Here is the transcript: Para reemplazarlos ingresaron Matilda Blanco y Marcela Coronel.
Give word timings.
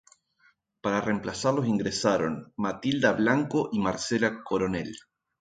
Para 0.81 0.99
reemplazarlos 0.99 1.67
ingresaron 1.67 2.51
Matilda 2.57 3.11
Blanco 3.13 3.69
y 3.71 3.77
Marcela 3.77 4.41
Coronel. 4.43 4.95